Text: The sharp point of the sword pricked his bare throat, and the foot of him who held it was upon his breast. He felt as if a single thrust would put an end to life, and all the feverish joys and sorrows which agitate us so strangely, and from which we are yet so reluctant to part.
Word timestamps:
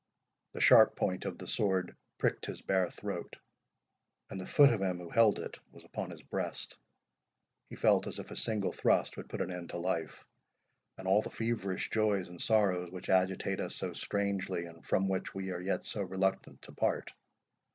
The 0.53 0.59
sharp 0.61 0.95
point 0.95 1.25
of 1.25 1.37
the 1.37 1.45
sword 1.45 1.95
pricked 2.17 2.47
his 2.47 2.63
bare 2.63 2.89
throat, 2.89 3.35
and 4.31 4.41
the 4.41 4.47
foot 4.47 4.73
of 4.73 4.81
him 4.81 4.97
who 4.97 5.11
held 5.11 5.37
it 5.37 5.59
was 5.71 5.83
upon 5.83 6.09
his 6.09 6.23
breast. 6.23 6.75
He 7.69 7.75
felt 7.75 8.07
as 8.07 8.17
if 8.17 8.31
a 8.31 8.35
single 8.35 8.71
thrust 8.71 9.15
would 9.15 9.29
put 9.29 9.41
an 9.41 9.51
end 9.51 9.69
to 9.69 9.77
life, 9.77 10.25
and 10.97 11.07
all 11.07 11.21
the 11.21 11.29
feverish 11.29 11.91
joys 11.91 12.29
and 12.29 12.41
sorrows 12.41 12.89
which 12.89 13.09
agitate 13.11 13.59
us 13.59 13.75
so 13.75 13.93
strangely, 13.93 14.65
and 14.65 14.83
from 14.83 15.07
which 15.07 15.35
we 15.35 15.51
are 15.51 15.61
yet 15.61 15.85
so 15.85 16.01
reluctant 16.01 16.63
to 16.63 16.71
part. 16.71 17.11